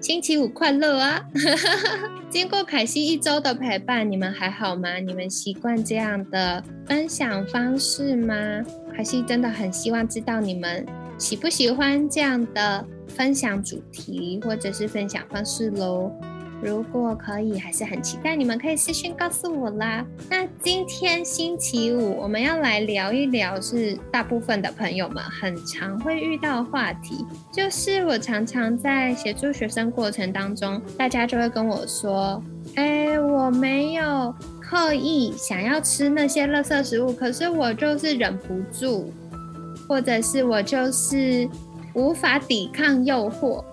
[0.00, 1.20] 星期五快乐啊！
[2.30, 4.98] 经过凯西一周的陪伴，你们还好吗？
[4.98, 8.34] 你们习惯这样的分享方式吗？
[8.96, 10.86] 凯西真的很希望知道你们
[11.18, 16.10] 喜不喜欢这样的分享主题或者是分享方式喽。
[16.62, 20.04] 如果可以，还是很期待你们可以私信告诉我啦。
[20.28, 32.42] 那今天星期五，我们要来聊一聊，是大部分的朋友们很常会遇到的话题，就是我常常在协助学生过程当中，大家就会跟我说
[32.76, 39.10] ：“哎，我没有刻意想要吃那些垃圾食物，可是我就是忍不住，
[39.88, 41.48] 或者是我就是
[41.94, 43.64] 无法抵抗诱惑。”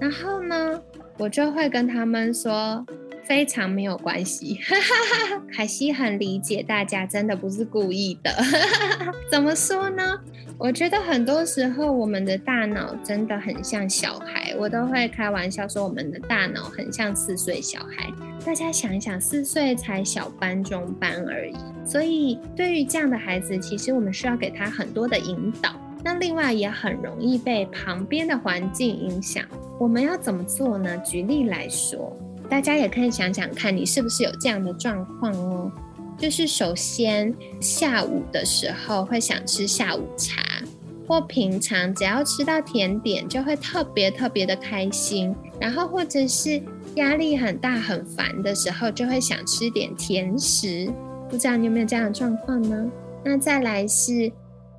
[0.00, 0.80] 然后呢？
[1.22, 2.84] 我就会跟他们说，
[3.22, 4.58] 非常没有关系。
[5.54, 8.30] 凯西很理解大家，真的不是故意的。
[9.30, 10.18] 怎么说呢？
[10.58, 18.10] 我觉得很多时候我们的大脑真的很像小孩，我都会开玩笑说我们的大脑很像四岁小孩。
[18.44, 21.54] 大家想一想，四岁才小班、中班而已，
[21.86, 25.72] 所以对于这样的孩子，其实我们需要给他很多的引导。
[26.04, 29.44] 那另外也很容易被旁边的环境影响。
[29.78, 30.96] 我们要怎么做呢？
[30.98, 32.16] 举例来说，
[32.48, 35.70] 大家也可以想想看，你是不是有这样的状况哦？
[36.18, 40.42] 就是首先下午的时候会想吃下午茶，
[41.06, 45.34] 或平常只要吃到甜点就会特别特别的开心。
[45.60, 46.60] 然后或者是
[46.96, 50.92] 压力很大很烦的时候，就会想吃点甜食。
[51.28, 52.90] 不知道你有没有这样的状况呢？
[53.24, 54.30] 那再来是，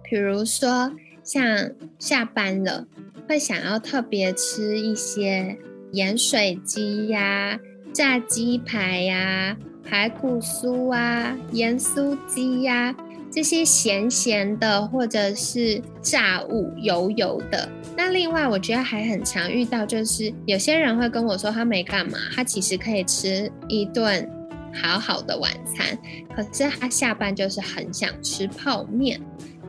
[0.04, 0.92] 比如说。
[1.24, 2.86] 像下班了，
[3.28, 5.58] 会想要特别吃一些
[5.92, 7.60] 盐水鸡呀、
[7.94, 12.96] 炸鸡排呀、排骨酥啊、盐酥鸡呀
[13.32, 17.68] 这些咸咸的或者是炸物油油的。
[17.96, 24.30] 那另外，我觉得还很常遇到，就是有些人会跟我说他没干嘛，他其实可以吃一顿
[24.74, 25.98] 好好的晚餐，
[26.36, 29.20] 可是他下班就是很想吃泡面。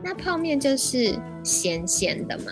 [0.07, 2.51] 那泡面就是咸咸的嘛，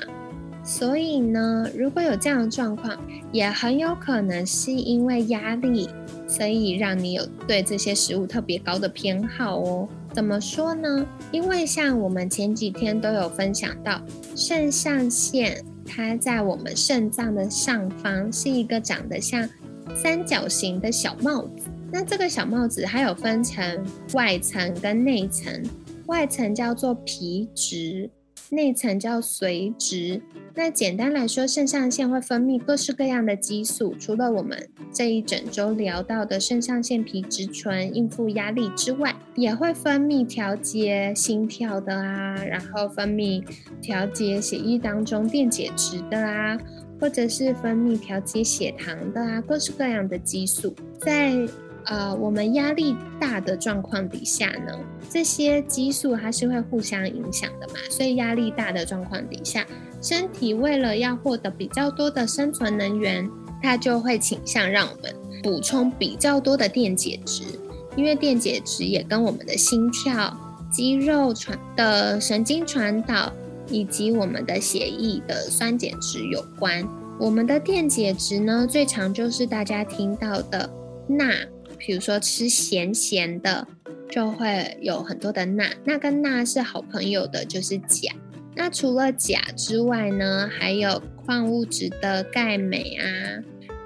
[0.64, 2.98] 所以呢，如果有这样的状况，
[3.32, 5.88] 也很有可能是因为压力，
[6.28, 9.88] 所以让你有对这些食物特别高的偏好哦。
[10.12, 11.06] 怎么说呢？
[11.32, 14.02] 因为像我们前几天都有分享到，
[14.36, 19.48] 肾上腺它在我们肾脏的上方是一个长得像
[19.96, 21.68] 三角形的小帽子。
[21.92, 25.62] 那这个小帽子还有分成外层跟内层。
[26.08, 28.10] 外层叫做皮质，
[28.50, 30.22] 内层叫髓质。
[30.56, 43.44] 那简单来说，肾上腺会分泌各式各样的激素，除了我们这一整周聊到的肾上腺皮质醇应付压力之外，也会分泌调节心跳的啊，然后分泌
[43.82, 46.58] 调节血液当中电解质的啊，
[47.00, 51.48] 或者是分泌调节血糖的啊，各式各样的激素在。
[51.86, 54.74] 呃，我们压力大的状况底下呢，
[55.10, 59.66] 这些激素它是会互相影响的嘛，所以压力大的状况底下，
[60.02, 63.30] 身体为了要获得比较多的生存能源，
[63.62, 65.14] 它就会倾向让我们
[65.44, 67.44] 补充比较多的电解质，
[67.98, 70.36] 因为电解质也跟我们的心跳、
[70.72, 73.32] 肌肉传的神经传导
[73.68, 76.88] 以及我们的血液的酸碱值有关。
[77.20, 80.70] 我们的电解质呢，最常就是大家听到的
[81.08, 81.26] 钠。
[81.86, 83.68] 比如说吃咸咸的，
[84.10, 85.70] 就会有很多的钠。
[85.84, 88.16] 那跟钠是好朋友的，就是钾。
[88.56, 93.04] 那除了钾之外呢，还有矿物质的钙、镁啊，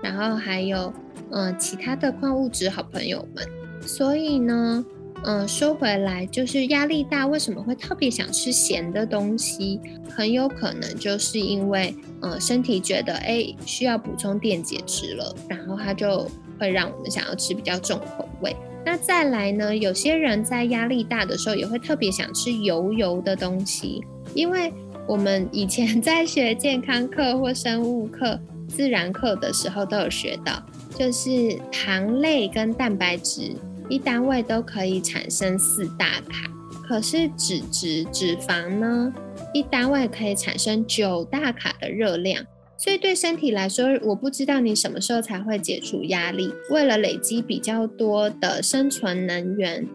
[0.03, 0.93] 然后还有
[1.31, 3.43] 嗯其他的矿物质好朋友们。
[3.81, 4.85] 所以呢，
[5.23, 9.79] 嗯说回来，就是压力大，为什么会特别想吃咸的东西？
[10.07, 16.29] 很有可能就是因为嗯身体觉得哎需要补充电解质了，然后它就。
[16.59, 18.55] 会让我们想要吃比较重口味。
[18.85, 19.75] 那再来呢？
[19.75, 24.01] 有些人在压力大的时候，也会特别想吃油油的东西，
[24.33, 24.71] 因为
[25.05, 30.63] 我们以前 在学健康课或生物课、自然课的时候都有学到，
[30.97, 33.51] 就是糖类跟蛋白质
[33.89, 36.49] 一单位都可以产生四大卡，
[36.87, 39.13] 可是脂质脂肪呢，
[39.53, 42.41] 一单位可以产生九大卡的热量。
[42.77, 46.53] 所以对身体来说，我不知道你什么时候才会解除压力。
[46.69, 49.87] 为了累积比较多的生存能源，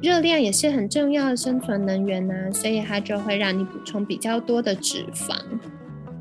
[0.00, 5.36] 热量也是很重要的生存能源呐，所以它就会让你补充比较多的脂肪。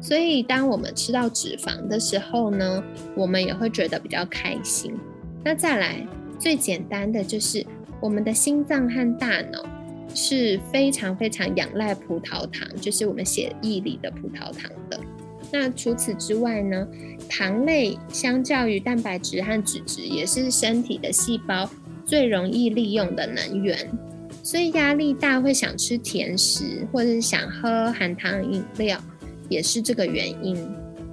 [0.02, 2.84] 所以当我们吃到脂肪的时候呢，
[3.16, 4.94] 我们也会觉得比较开心。
[5.44, 6.06] 那再来
[6.40, 7.64] 最简单的就是
[8.02, 9.64] 我们的心脏和大脑
[10.16, 15.00] 是非常非常仰赖葡萄糖，就是我们血液里的葡萄糖的。
[15.52, 16.88] 那除此之外呢，
[17.30, 21.70] 糖类相较于蛋白质和脂质，也是身体的细胞
[22.06, 23.78] 最容易利用的能源。
[24.42, 29.00] 所以压力大会想吃甜食，或者是想喝含糖饮料，
[29.48, 30.58] 也是这个原因。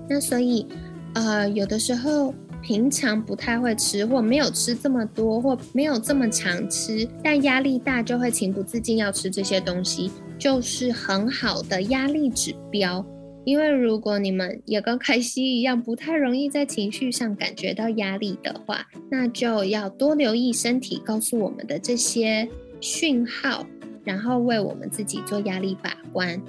[0.08, 0.66] 那所以，
[1.14, 13.04] 呃，有的时候平常不太会吃，或没有吃这么多，或没有这么常吃，但压力大就会情不自禁要吃这些东西，就是很好的压力指标。
[13.44, 22.46] 因为如果你们也跟凯西一样，不太容易在情绪上感觉到压力的话，那就要多留意身体告诉我们的这些
[22.80, 23.66] 讯号，
[24.04, 26.40] 然后为我们自己做压力把关。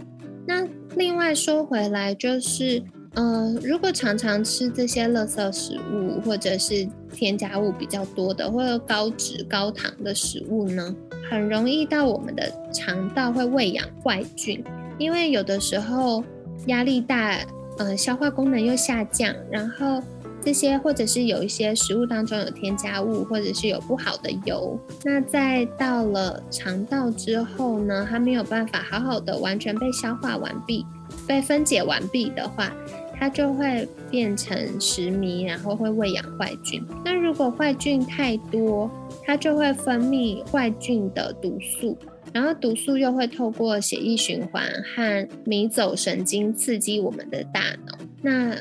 [0.45, 0.67] 那
[0.97, 2.83] 另外说回来，就是，
[3.13, 10.93] 呃，如果常常吃这些垃圾食物，或者是添加物比较多的，或者高脂高糖的食物呢，
[11.29, 14.61] 很容易到我们的肠道会喂养坏菌，
[14.97, 16.21] 因为有的时候。
[16.67, 17.39] 压力大，
[17.77, 20.01] 呃，消化功能又下降，然后
[20.43, 30.85] 这些或者是有一些食物当中有添加物，或者是有不好的油，那在到了肠道之后呢，它没有办法好好的完全被消化完毕、
[31.27, 32.71] 被分解完毕的话，
[33.17, 36.83] 它就会变成食糜，然后会喂养坏菌。
[37.05, 38.89] 那如果坏菌太多，
[39.23, 41.95] 它就会分泌坏菌的毒素。
[42.33, 44.63] 然后毒素又会透过血液循环
[44.95, 47.97] 和迷走神经刺激我们的大脑。
[48.21, 48.55] 那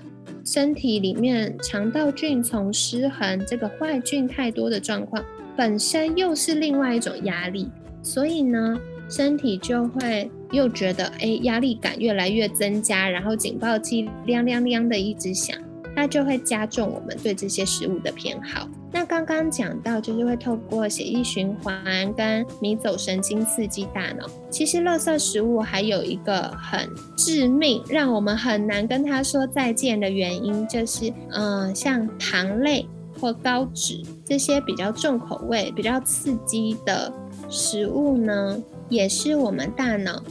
[0.45, 5.25] 身体里面肠道菌丛失衡，这个坏菌太多的状况，
[5.57, 7.69] 本身又是另外一种压力，
[8.03, 15.57] 所以呢，身体就会又觉得，哎，压力感越来越增加，然后警报器亮亮亮的一直响。
[16.00, 18.67] 那就会加重我们对这些食物的偏好。
[18.91, 24.26] 那刚刚讲到，就是会透过血液循环跟迷走神经刺激大脑。
[24.49, 26.88] 其实，垃圾食物还有一个很
[27.19, 32.88] 致命，让我们很难跟它说再见的原因，就是，嗯，像糖类
[33.20, 37.12] 或高脂这些比较重口味、比较刺激的
[37.50, 38.58] 食物呢，
[38.88, 40.23] 也是我们大脑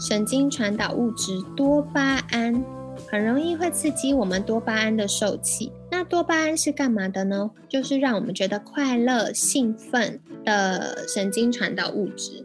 [0.00, 2.64] 神经传导物质多巴胺。
[3.14, 5.70] 很容易会刺激我们多巴胺的受气。
[5.88, 7.48] 那多巴胺是干嘛的呢？
[7.68, 12.44] 就是让我们觉得快乐、兴奋的神经传导物质。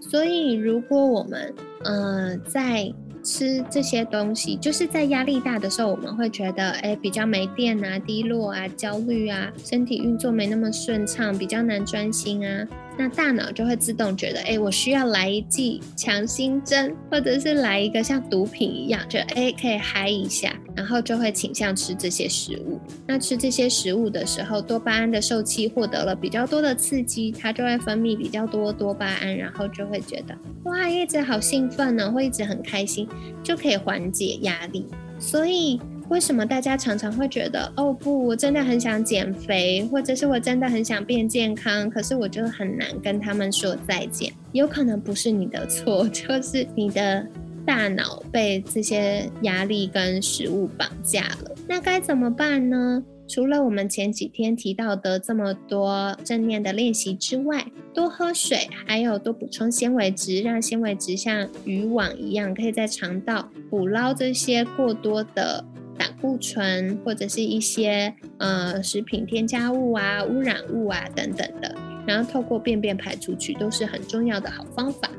[0.00, 1.54] 所以，如果我们
[1.84, 2.92] 嗯在
[3.22, 12.66] 吃这些东西，就是在压力大的时候，我们会觉得哎比较没电啊、低落啊、焦虑啊，身体运作没那么顺畅，比较难专心啊。
[12.98, 22.80] 那大脑就会自动觉得，哎，我需要来一剂强心针，或者是来一个像毒品一样，就哎可以嗨一下，然后就会倾向吃这些食物。
[23.06, 33.08] 那吃这些食物的时候，多巴胺的受气获得了比较多的刺激，它就会分泌比较多多巴胺，然后就会觉得哇，一直好兴奋呢，会一直很开心，
[33.44, 34.84] 就可以缓解压力。
[35.20, 35.80] 所以。
[36.08, 44.32] 为什么大家常常会觉得哦不，我真的很想减肥，或者是我真的很想变健康，可是我就很难跟他们说再见。
[44.52, 47.26] 有可能不是你的错， 就是你的
[47.66, 51.54] 大脑被这些压力跟食物绑架了。
[51.68, 53.04] 那该怎么办呢？
[53.28, 65.62] 除了我们前几天提到的这么多正念的练习之外，多喝水，还有多补充纤维质，让纤维质像渔网一样，可以在肠道捕捞这些过多的。
[65.98, 71.74] 胆固醇或者是一些呃食品添加物啊、污染物啊等等的，
[72.06, 75.10] 然后透过便便排出去，都是很重要的好方法。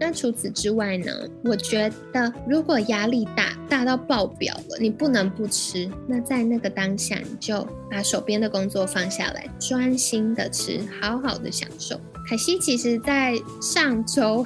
[0.00, 1.12] 那除此之外呢？
[1.44, 5.88] 我觉得如果压力大大到爆表了，你不能不吃。
[6.08, 11.96] 那在那个当下，你就把手边的工作放下来，专心的吃，好好的享受。
[12.28, 14.44] 凯西其实，在上周，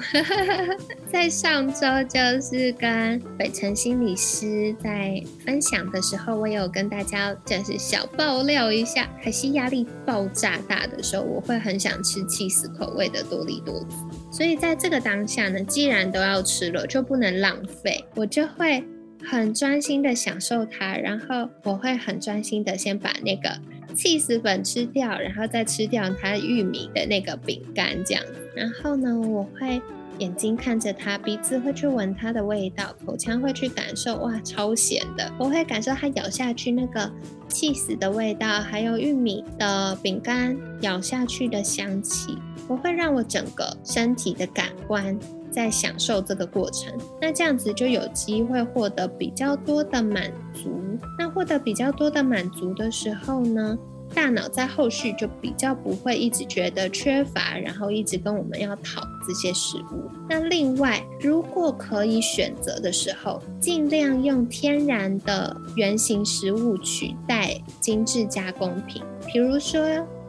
[1.11, 13.95] 在上周就是跟北辰心理师在分享的时候，我有跟大家就是小爆料一下，凯西压力爆炸大的时候，我会很想吃气死口味的多利多滋。
[14.31, 18.83] 所以在这个当下呢，既然都要吃了，就不能浪费，我就会
[19.25, 23.49] 很专心的享受它，然后我会很专心的先把那个。
[23.95, 28.23] 气死粉吃掉，然后再吃掉它玉米的那个饼干，这样。
[28.55, 29.81] 然后呢，我会
[30.19, 35.29] 眼睛看着它，鼻子会去闻它的味道，口腔会去感受，哇，超咸的！
[35.39, 37.11] 我会感受它咬下去那个
[37.47, 45.17] 气死的味道，还有玉米的饼干咬下去的香气，我会让我整个身体的感官
[45.59, 46.93] 在享受这个过程。
[47.21, 50.69] 那这样子就有机会获得比较多的满足。
[51.17, 53.77] 那获得比较多的满足的时候呢？
[54.11, 60.09] 大脑在后续就比较不会一直觉得缺乏，然后一直跟我们要讨这些食物。
[60.27, 69.03] 那另外，如果可以选择的时候，尽量用天然的原型食物取代精致加工品。
[69.27, 69.79] 比如说，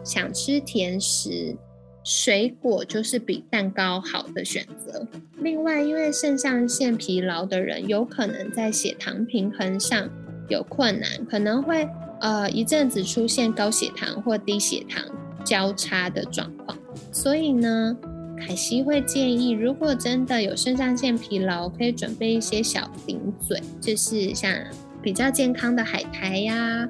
[0.04, 1.56] 想吃甜食，
[2.04, 5.06] 水果就是比蛋糕好的选择。
[5.38, 10.08] 另外，因为肾上腺疲劳的人有可能在血糖平衡上
[10.48, 11.88] 有困难，可能会。
[12.22, 15.02] 呃，一阵子出现高血糖或低血糖
[15.42, 16.76] 交叉的状况，
[17.10, 17.96] 所以呢，
[18.36, 24.52] 凯西会建议，如果真的有肾上腺疲劳，可以准备一些小顶嘴，就是像
[25.00, 26.86] 比较健康的海苔呀，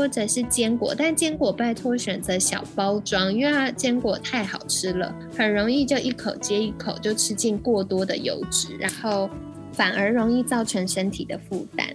[0.00, 9.28] 或者是坚果，但坚果拜托选择小包装，因为它坚果太好吃了，很容易就一口接一口就吃进过多的油脂，然后
[9.72, 11.86] 反而容易造成身体的负担。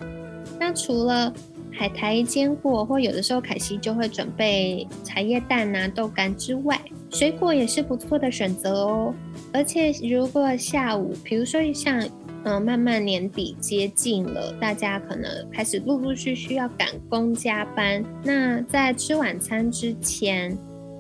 [0.60, 1.34] 那除了
[1.72, 9.12] 海苔、坚果，或有的时候凯西就会准备茶叶蛋啊、豆干之外，水果也是不错的选择哦。
[9.52, 12.08] 而且如果下午，比如说像
[12.46, 20.56] 嗯，慢慢年底接近了，大家可能开始陆陆续续要赶工加班，那在吃晚餐之前，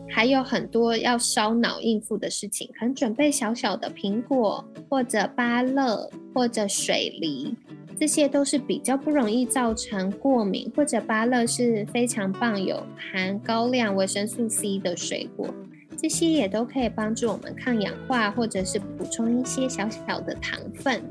[0.10, 7.56] 还有很多要烧脑应付的事情，可能准备小小的苹果，或者芭乐，或者水梨。
[7.98, 15.48] 这些都是比较不容易造成过敏，或者芭乐是非常棒，有含高量维生素 C 的水果，
[15.96, 21.02] 这些也都可以帮助我们抗氧化，或者是补充一些小小的糖分，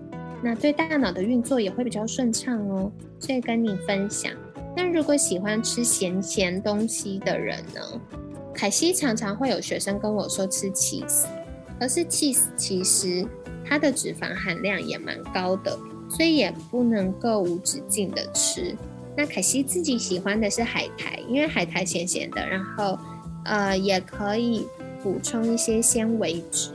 [0.45, 2.93] 那对大脑的运作也会比较顺畅哦。
[3.19, 4.31] 所以跟你分享。
[4.77, 7.81] 那如果喜欢吃咸咸东西的人呢？
[8.53, 11.25] 凯西常常会有学生跟我说吃 cheese，
[11.81, 13.27] 可是 cheese 其实
[13.65, 15.77] 它的脂肪含量也蛮高的。
[16.07, 18.77] 所以也不能够无止境的吃。
[19.17, 22.97] 那凯西自己喜欢的是海苔，因为海苔咸咸的，然后
[23.47, 24.67] 呃也可以
[25.03, 26.73] 补充一些纤维质。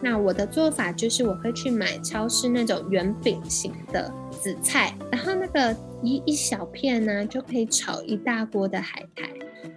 [0.00, 9.28] 那我的做法就是我会去买超市那种圆饼型的紫菜，然后那个一一小片呢就可以炒一大锅的海苔，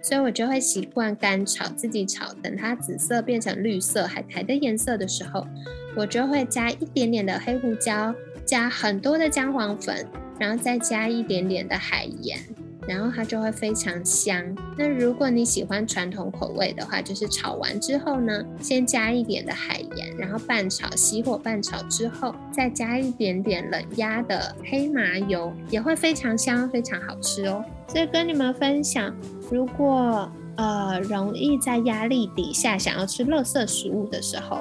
[0.02, 5.46] 所以我就会习惯干炒，自己炒，等它紫色变成绿色海苔的颜色的时候，
[5.94, 8.14] 我就会加一点点的黑胡椒。
[8.46, 10.06] 加很多的姜黄粉，
[10.38, 12.38] 然后再加一点点的海盐，
[12.86, 14.42] 然后它就会非常香。
[14.76, 27.64] 那如果你喜欢传统口味的话，就是炒完之后呢，先加一点的海盐，然后拌炒，熄火拌炒之后，再加一点点冷压的黑麻油，也会非常香，非常好吃哦。
[27.88, 29.14] 所以跟你们分享，
[29.50, 34.58] 如果呃容易在压力底下想要吃垃圾食物的时候，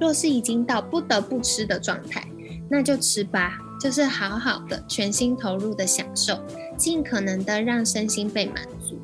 [0.00, 2.22] 若是已经到不得不吃的状态。
[2.68, 6.38] 那就吃吧，就是好好的全心投入的享受，
[6.76, 8.98] 尽可能的让身心被满足。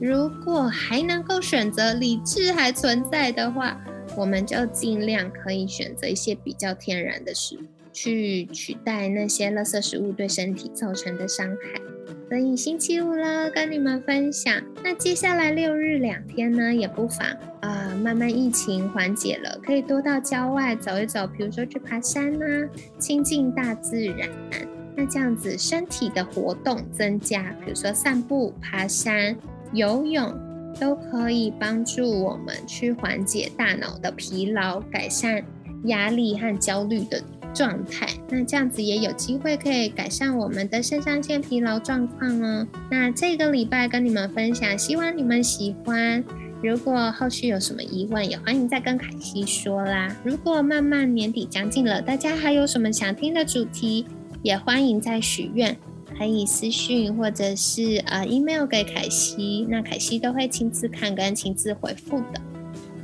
[0.00, 3.80] 如果还能够选择理智还存在的话，
[4.16, 7.60] 我们就尽量可以选择一些比较天然的食物，
[7.92, 11.80] 去取代那些垃圾食物对身体造成的伤害。
[12.28, 14.52] 所以星期五了，跟你们分享。
[14.82, 17.26] 那接下来六日两天呢，也不妨
[17.64, 22.44] 啊，慢慢疫情缓解了，可以多到郊外走一走，比如说去爬山呐，
[22.98, 24.28] 亲近大自然。
[24.94, 29.34] 那这样子身体的活动增加，比如说散步、爬山、
[29.72, 30.34] 游泳，
[30.78, 35.42] 都可以帮助我们去缓解大脑的疲劳，改善
[35.84, 37.22] 压力和焦虑的。
[37.54, 42.66] 状态，那这样子也有机会可以改善我们的肾上腺疲劳状况哦。
[42.90, 46.24] 那这个礼拜跟你们分享，希望你们喜欢。
[46.64, 50.16] 如果后续有什么疑问，也欢迎再跟凯西说啦。
[50.24, 54.06] 如果慢慢年底将近了，大家还有什么想听的主题，
[54.42, 55.76] 也欢迎再许愿，
[56.16, 62.40] 可以私讯或者是呃 email 给凯西，那凯西都会亲自看跟亲自回复的。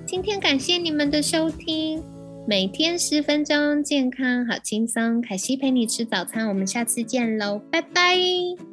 [0.07, 2.03] 今天感谢你们的收听。
[2.47, 5.21] 每天十分钟，健康好轻松。
[5.21, 8.70] 凯西陪你吃早餐，我们下次见喽，拜拜。